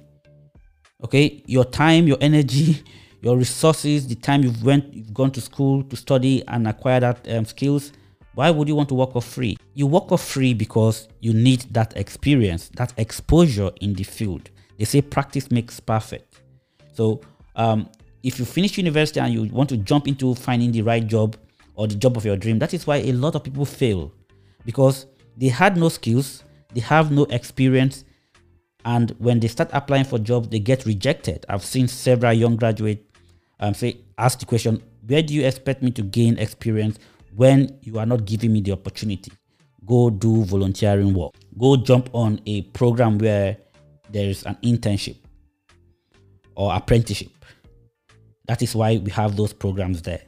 Okay, 1.03 1.43
your 1.47 1.65
time, 1.65 2.07
your 2.07 2.19
energy, 2.21 2.83
your 3.23 3.39
resources, 3.39 4.07
the 4.07 4.15
time 4.15 4.43
you've 4.43 4.63
went, 4.63 4.93
you've 4.93 5.15
gone 5.15 5.31
to 5.31 5.41
school 5.41 5.83
to 5.85 5.97
study 5.97 6.47
and 6.47 6.69
acquire 6.69 7.01
that 7.01 7.27
um, 7.33 7.47
skills. 7.47 7.93
Why 8.35 8.51
would 8.51 8.69
you 8.69 8.75
want 8.75 8.91
to 8.91 8.95
work 8.95 9.13
for 9.13 9.23
free? 9.23 9.57
You 9.73 9.87
work 9.87 10.09
for 10.11 10.19
free 10.19 10.53
because 10.53 11.09
you 11.21 11.33
need 11.33 11.63
that 11.71 11.97
experience, 11.97 12.69
that 12.77 12.93
exposure 12.99 13.71
in 13.81 13.95
the 13.95 14.05
field. 14.05 14.51
They 14.79 14.85
say 14.85 15.01
practice 15.01 15.51
makes 15.51 15.81
perfect. 15.81 16.42
So 16.93 17.21
um, 17.57 17.89
if 18.23 18.39
you 18.39 18.45
finish 18.45 18.79
university 18.79 19.21
and 19.21 19.33
you 19.33 19.45
want 19.45 19.69
to 19.71 19.77
jump 19.77 20.07
into 20.09 20.35
finding 20.35 20.73
the 20.73 20.83
right 20.83 21.07
job 21.07 21.37
or 21.75 21.87
the 21.87 21.95
job 21.95 22.17
of 22.17 22.25
your 22.25 22.37
dream, 22.37 22.59
that 22.61 22.75
is 22.75 22.87
why 22.87 22.97
a 22.97 23.13
lot 23.13 23.35
of 23.35 23.43
people 23.43 23.65
fail 23.65 24.13
because 24.65 25.07
they 25.37 25.49
had 25.49 25.77
no 25.77 25.89
skills, 25.89 26.45
they 26.75 26.81
have 26.81 27.11
no 27.11 27.25
experience, 27.25 28.05
and 28.85 29.15
when 29.19 29.41
they 29.41 29.49
start 29.49 29.71
applying 29.73 30.05
for 30.05 30.19
jobs, 30.19 30.49
they 30.49 30.59
get 30.59 30.85
rejected. 30.87 31.45
I've 31.49 31.65
seen 31.65 31.89
several 31.89 32.33
young 32.33 32.57
graduates 32.57 33.05
um, 33.61 33.75
say, 33.75 33.99
ask 34.19 34.41
the 34.41 34.47
question, 34.47 34.83
where 35.07 35.23
do 35.23 35.35
you 35.35 35.47
expect 35.47 35.83
me 35.83 35.91
to 35.93 36.03
gain 36.03 36.39
experience 36.39 36.99
when 37.35 37.79
you 37.83 37.99
are 37.99 38.07
not 38.07 38.25
giving 38.25 38.53
me 38.53 38.61
the 38.61 38.73
opportunity? 38.73 39.33
Go 39.87 40.11
do 40.11 40.45
volunteering 40.45 41.15
work. 41.15 41.33
Go 41.59 41.77
jump 41.77 42.11
on 42.13 42.41
a 42.47 42.63
program 42.63 43.19
where 43.19 43.57
there 44.11 44.29
is 44.29 44.45
an 44.45 44.57
internship 44.63 45.17
or 46.55 46.75
apprenticeship. 46.75 47.31
That 48.47 48.63
is 48.63 48.75
why 48.75 48.99
we 48.99 49.11
have 49.13 49.37
those 49.37 49.53
programs 49.53 50.03
there 50.03 50.23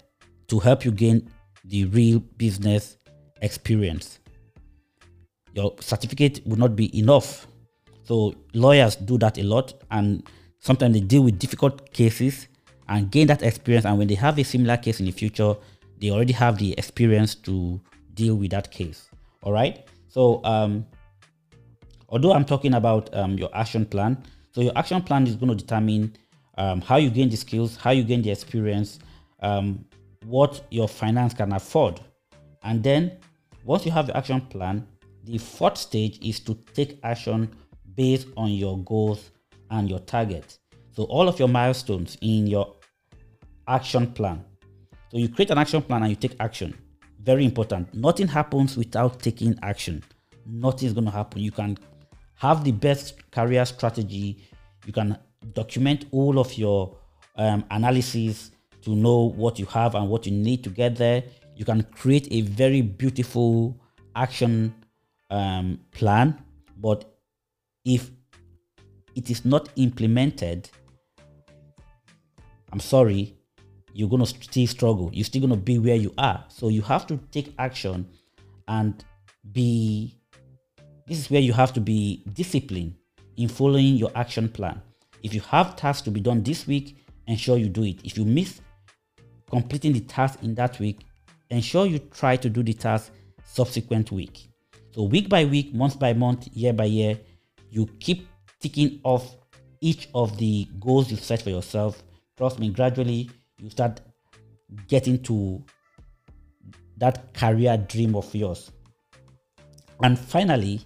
to 0.48 0.58
help 0.58 0.84
you 0.84 0.92
gain 0.92 1.30
the 1.64 1.86
real 1.86 2.20
business 2.20 2.96
experience. 3.42 4.18
Your 5.54 5.74
certificate 5.80 6.40
would 6.46 6.58
not 6.58 6.76
be 6.76 6.96
enough. 6.98 7.46
So 8.04 8.34
lawyers 8.52 8.96
do 8.96 9.18
that 9.18 9.38
a 9.38 9.42
lot 9.42 9.74
and 9.90 10.26
sometimes 10.58 10.94
they 10.94 11.00
deal 11.00 11.22
with 11.22 11.38
difficult 11.38 11.92
cases 11.92 12.48
and 12.88 13.10
gain 13.10 13.26
that 13.28 13.42
experience 13.42 13.86
and 13.86 13.98
when 13.98 14.08
they 14.08 14.14
have 14.14 14.38
a 14.38 14.44
similar 14.44 14.76
case 14.76 15.00
in 15.00 15.06
the 15.06 15.12
future, 15.12 15.54
they 16.00 16.10
already 16.10 16.32
have 16.32 16.58
the 16.58 16.72
experience 16.76 17.34
to 17.36 17.80
deal 18.12 18.34
with 18.34 18.50
that 18.50 18.70
case. 18.70 19.08
All 19.42 19.52
right. 19.52 19.86
So 20.08 20.44
um 20.44 20.86
although 22.08 22.32
I'm 22.32 22.44
talking 22.44 22.74
about 22.74 23.14
um, 23.14 23.38
your 23.38 23.50
action 23.54 23.86
plan, 23.86 24.22
so 24.54 24.60
your 24.60 24.72
action 24.76 25.02
plan 25.02 25.26
is 25.26 25.34
going 25.34 25.50
to 25.50 25.56
determine 25.56 26.14
um, 26.56 26.80
how 26.80 26.96
you 26.96 27.10
gain 27.10 27.28
the 27.28 27.36
skills, 27.36 27.74
how 27.74 27.90
you 27.90 28.04
gain 28.04 28.22
the 28.22 28.30
experience, 28.30 29.00
um, 29.40 29.84
what 30.24 30.64
your 30.70 30.86
finance 30.86 31.34
can 31.34 31.52
afford. 31.52 32.00
And 32.62 32.80
then 32.80 33.18
once 33.64 33.84
you 33.84 33.90
have 33.90 34.06
the 34.06 34.16
action 34.16 34.40
plan, 34.40 34.86
the 35.24 35.38
fourth 35.38 35.76
stage 35.76 36.24
is 36.24 36.38
to 36.40 36.54
take 36.72 37.00
action 37.02 37.52
based 37.96 38.28
on 38.36 38.50
your 38.52 38.78
goals 38.78 39.32
and 39.70 39.90
your 39.90 39.98
target. 39.98 40.58
So 40.92 41.02
all 41.04 41.28
of 41.28 41.40
your 41.40 41.48
milestones 41.48 42.16
in 42.20 42.46
your 42.46 42.76
action 43.66 44.12
plan. 44.12 44.44
So 45.10 45.18
you 45.18 45.28
create 45.28 45.50
an 45.50 45.58
action 45.58 45.82
plan 45.82 46.02
and 46.02 46.10
you 46.10 46.16
take 46.16 46.36
action. 46.38 46.78
Very 47.20 47.44
important. 47.44 47.92
Nothing 47.92 48.28
happens 48.28 48.76
without 48.76 49.18
taking 49.18 49.58
action. 49.62 50.04
Nothing 50.46 50.86
is 50.86 50.92
going 50.92 51.06
to 51.06 51.10
happen. 51.10 51.40
You 51.40 51.50
can 51.50 51.76
have 52.36 52.64
the 52.64 52.72
best 52.72 53.30
career 53.30 53.64
strategy. 53.64 54.44
You 54.86 54.92
can 54.92 55.18
document 55.52 56.06
all 56.10 56.38
of 56.38 56.56
your 56.56 56.96
um, 57.36 57.64
analysis 57.70 58.50
to 58.82 58.94
know 58.94 59.30
what 59.30 59.58
you 59.58 59.66
have 59.66 59.94
and 59.94 60.08
what 60.08 60.26
you 60.26 60.32
need 60.32 60.62
to 60.64 60.70
get 60.70 60.96
there. 60.96 61.22
You 61.56 61.64
can 61.64 61.82
create 61.84 62.28
a 62.30 62.42
very 62.42 62.82
beautiful 62.82 63.80
action 64.14 64.74
um, 65.30 65.80
plan, 65.92 66.42
but 66.78 67.18
if 67.84 68.10
it 69.14 69.30
is 69.30 69.44
not 69.44 69.68
implemented, 69.76 70.68
I'm 72.72 72.80
sorry, 72.80 73.36
you're 73.92 74.08
going 74.08 74.24
to 74.24 74.26
still 74.26 74.66
struggle. 74.66 75.10
You're 75.12 75.24
still 75.24 75.40
going 75.40 75.50
to 75.50 75.56
be 75.56 75.78
where 75.78 75.94
you 75.94 76.12
are. 76.18 76.44
So 76.48 76.68
you 76.68 76.82
have 76.82 77.06
to 77.06 77.18
take 77.30 77.54
action 77.58 78.08
and 78.66 79.04
be. 79.52 80.18
This 81.06 81.18
is 81.18 81.30
where 81.30 81.40
you 81.40 81.52
have 81.52 81.72
to 81.74 81.80
be 81.80 82.22
disciplined 82.32 82.94
in 83.36 83.48
following 83.48 83.96
your 83.96 84.10
action 84.14 84.48
plan. 84.48 84.80
If 85.22 85.34
you 85.34 85.42
have 85.42 85.76
tasks 85.76 86.02
to 86.02 86.10
be 86.10 86.20
done 86.20 86.42
this 86.42 86.66
week, 86.66 86.96
ensure 87.26 87.58
you 87.58 87.68
do 87.68 87.84
it. 87.84 88.04
If 88.04 88.16
you 88.16 88.24
miss 88.24 88.60
completing 89.50 89.92
the 89.92 90.00
task 90.00 90.42
in 90.42 90.54
that 90.54 90.78
week, 90.78 91.00
ensure 91.50 91.86
you 91.86 91.98
try 91.98 92.36
to 92.36 92.48
do 92.48 92.62
the 92.62 92.72
task 92.72 93.12
subsequent 93.44 94.12
week. 94.12 94.48
So 94.92 95.02
week 95.02 95.28
by 95.28 95.44
week, 95.44 95.74
month 95.74 95.98
by 95.98 96.14
month, 96.14 96.48
year 96.54 96.72
by 96.72 96.86
year, 96.86 97.18
you 97.70 97.86
keep 98.00 98.26
ticking 98.60 99.00
off 99.02 99.36
each 99.80 100.08
of 100.14 100.38
the 100.38 100.66
goals 100.80 101.10
you've 101.10 101.22
set 101.22 101.42
for 101.42 101.50
yourself. 101.50 102.02
Trust 102.38 102.58
me, 102.58 102.70
gradually 102.70 103.30
you 103.58 103.68
start 103.68 104.00
getting 104.88 105.22
to 105.24 105.62
that 106.96 107.34
career 107.34 107.76
dream 107.76 108.16
of 108.16 108.34
yours. 108.34 108.70
And 110.02 110.18
finally, 110.18 110.80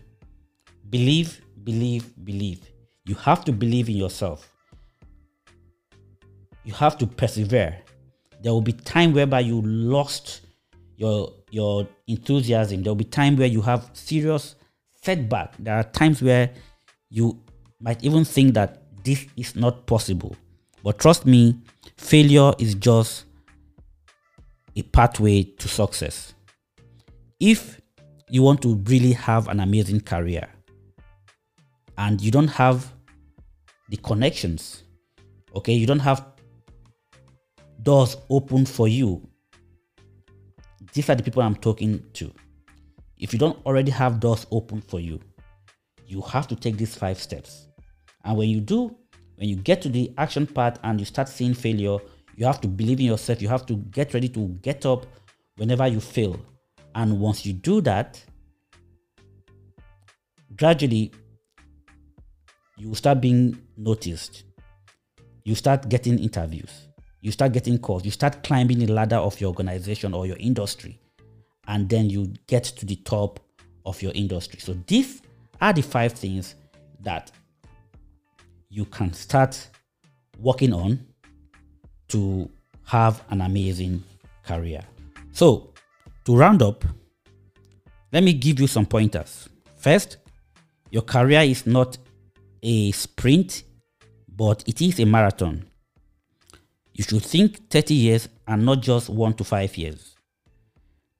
believe, 0.90 1.40
believe, 1.64 2.12
believe. 2.24 2.60
You 3.04 3.14
have 3.16 3.44
to 3.46 3.52
believe 3.52 3.88
in 3.88 3.96
yourself. 3.96 4.52
You 6.64 6.74
have 6.74 6.98
to 6.98 7.06
persevere. 7.06 7.78
There 8.42 8.52
will 8.52 8.60
be 8.62 8.72
time 8.72 9.12
whereby 9.12 9.40
you 9.40 9.62
lost 9.62 10.42
your 10.96 11.32
your 11.50 11.88
enthusiasm. 12.06 12.82
There 12.82 12.90
will 12.90 12.96
be 12.96 13.04
time 13.04 13.36
where 13.36 13.46
you 13.46 13.62
have 13.62 13.90
serious 13.94 14.56
setback. 15.02 15.54
There 15.58 15.74
are 15.74 15.84
times 15.84 16.22
where 16.22 16.50
you 17.08 17.40
might 17.80 18.04
even 18.04 18.24
think 18.24 18.54
that 18.54 18.82
this 19.04 19.26
is 19.36 19.56
not 19.56 19.86
possible. 19.86 20.36
But 20.84 20.98
trust 20.98 21.24
me, 21.24 21.56
failure 21.96 22.52
is 22.58 22.74
just 22.74 23.24
a 24.76 24.82
pathway 24.82 25.42
to 25.44 25.68
success. 25.68 26.34
If 27.40 27.80
you 28.28 28.42
want 28.42 28.62
to 28.62 28.74
really 28.86 29.12
have 29.12 29.48
an 29.48 29.60
amazing 29.60 30.00
career 30.00 30.48
and 31.98 32.20
you 32.20 32.30
don't 32.30 32.48
have 32.48 32.92
the 33.90 33.96
connections. 33.98 34.84
Okay, 35.54 35.72
you 35.72 35.86
don't 35.86 35.98
have 35.98 36.24
doors 37.82 38.16
open 38.30 38.64
for 38.64 38.88
you. 38.88 39.28
These 40.92 41.10
are 41.10 41.16
the 41.16 41.22
people 41.22 41.42
I'm 41.42 41.56
talking 41.56 42.02
to. 42.14 42.32
If 43.18 43.32
you 43.32 43.38
don't 43.38 43.64
already 43.66 43.90
have 43.90 44.20
doors 44.20 44.46
open 44.52 44.80
for 44.80 45.00
you, 45.00 45.20
you 46.06 46.22
have 46.22 46.46
to 46.48 46.56
take 46.56 46.76
these 46.76 46.94
five 46.94 47.20
steps. 47.20 47.66
And 48.24 48.36
when 48.36 48.48
you 48.48 48.60
do, 48.60 48.96
when 49.34 49.48
you 49.48 49.56
get 49.56 49.82
to 49.82 49.88
the 49.88 50.12
action 50.18 50.46
part 50.46 50.78
and 50.84 51.00
you 51.00 51.04
start 51.04 51.28
seeing 51.28 51.52
failure, 51.52 51.98
you 52.36 52.46
have 52.46 52.60
to 52.60 52.68
believe 52.68 53.00
in 53.00 53.06
yourself. 53.06 53.42
You 53.42 53.48
have 53.48 53.66
to 53.66 53.74
get 53.74 54.14
ready 54.14 54.28
to 54.30 54.48
get 54.62 54.86
up 54.86 55.06
whenever 55.56 55.86
you 55.88 56.00
fail. 56.00 56.38
And 56.94 57.18
once 57.18 57.44
you 57.44 57.52
do 57.52 57.80
that, 57.82 58.22
gradually 60.56 61.12
you 62.78 62.94
start 62.94 63.20
being 63.20 63.60
noticed. 63.76 64.44
You 65.44 65.54
start 65.54 65.88
getting 65.88 66.18
interviews. 66.18 66.88
You 67.20 67.32
start 67.32 67.52
getting 67.52 67.78
calls. 67.78 68.04
You 68.04 68.10
start 68.10 68.44
climbing 68.44 68.78
the 68.78 68.86
ladder 68.86 69.16
of 69.16 69.40
your 69.40 69.48
organization 69.48 70.14
or 70.14 70.26
your 70.26 70.36
industry. 70.38 71.00
And 71.66 71.88
then 71.88 72.08
you 72.08 72.32
get 72.46 72.64
to 72.64 72.86
the 72.86 72.96
top 72.96 73.40
of 73.84 74.00
your 74.00 74.12
industry. 74.14 74.60
So 74.60 74.74
these 74.86 75.20
are 75.60 75.72
the 75.72 75.82
five 75.82 76.12
things 76.12 76.54
that 77.00 77.32
you 78.70 78.84
can 78.84 79.12
start 79.12 79.68
working 80.38 80.72
on 80.72 81.04
to 82.08 82.48
have 82.84 83.22
an 83.30 83.40
amazing 83.40 84.02
career. 84.46 84.82
So, 85.32 85.72
to 86.24 86.36
round 86.36 86.62
up, 86.62 86.84
let 88.12 88.22
me 88.22 88.32
give 88.32 88.60
you 88.60 88.66
some 88.66 88.86
pointers. 88.86 89.48
First, 89.76 90.18
your 90.90 91.02
career 91.02 91.40
is 91.40 91.66
not 91.66 91.98
a 92.62 92.90
sprint, 92.92 93.62
but 94.28 94.64
it 94.66 94.80
is 94.80 94.98
a 95.00 95.06
marathon. 95.06 95.64
You 96.92 97.04
should 97.04 97.22
think 97.22 97.70
30 97.70 97.94
years 97.94 98.28
and 98.46 98.64
not 98.64 98.82
just 98.82 99.08
one 99.08 99.34
to 99.34 99.44
five 99.44 99.76
years. 99.76 100.16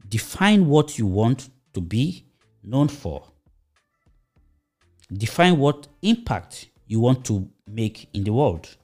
Define 0.09 0.67
what 0.67 0.99
you 0.99 1.07
want 1.07 1.51
to 1.75 1.81
be 1.81 2.25
known 2.63 2.89
for. 2.89 3.25
Define 5.13 5.59
what 5.59 5.87
impact 6.03 6.69
you 6.87 7.01
want 7.01 7.25
to 7.27 7.49
make 7.67 8.09
in 8.13 8.25
the 8.25 8.33
world. 8.33 8.77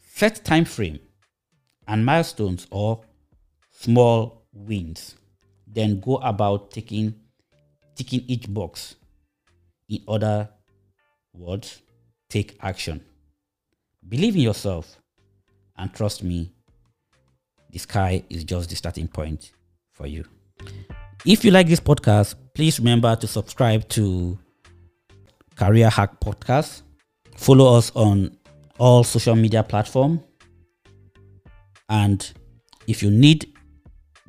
Set 0.00 0.44
time 0.44 0.64
frame 0.64 0.98
and 1.88 2.04
milestones 2.04 2.66
or 2.70 3.02
small 3.70 4.46
wins. 4.52 5.16
Then 5.66 6.00
go 6.00 6.16
about 6.16 6.70
taking 6.70 7.14
ticking 7.96 8.24
each 8.26 8.52
box 8.52 8.96
in 9.88 10.00
order 10.06 10.48
words, 11.34 11.82
take 12.28 12.56
action. 12.60 13.04
Believe 14.08 14.34
in 14.36 14.42
yourself 14.42 14.98
and 15.76 15.92
trust 15.92 16.22
me, 16.22 16.52
the 17.70 17.78
sky 17.78 18.22
is 18.30 18.44
just 18.44 18.70
the 18.70 18.76
starting 18.76 19.08
point 19.08 19.52
for 19.92 20.06
you. 20.06 20.24
If 21.26 21.44
you 21.44 21.50
like 21.50 21.66
this 21.66 21.80
podcast, 21.80 22.34
please 22.54 22.78
remember 22.78 23.16
to 23.16 23.26
subscribe 23.26 23.88
to 23.90 24.38
Career 25.56 25.88
Hack 25.88 26.20
Podcast. 26.20 26.82
Follow 27.36 27.76
us 27.76 27.90
on 27.94 28.36
all 28.78 29.04
social 29.04 29.34
media 29.34 29.62
platform. 29.62 30.22
And 31.88 32.32
if 32.86 33.02
you 33.02 33.10
need 33.10 33.52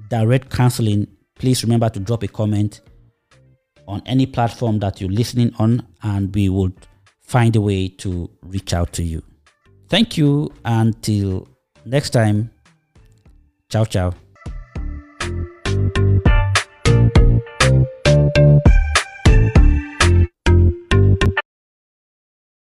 direct 0.10 0.50
counseling, 0.50 1.08
please 1.36 1.64
remember 1.64 1.90
to 1.90 2.00
drop 2.00 2.24
a 2.24 2.28
comment 2.28 2.82
on 3.88 4.02
any 4.06 4.26
platform 4.26 4.80
that 4.80 5.00
you're 5.00 5.12
listening 5.12 5.54
on, 5.60 5.86
and 6.02 6.34
we 6.34 6.50
would 6.50 6.74
find 7.28 7.56
a 7.56 7.62
way 7.62 7.88
to 7.88 8.30
reach 8.44 8.74
out 8.74 8.94
to 8.94 9.04
you. 9.04 9.24
Thank 9.90 10.18
you. 10.18 10.52
Until 10.64 11.48
next 11.86 12.12
time. 12.12 12.52
Ciao, 13.70 13.86
ciao. 13.86 14.25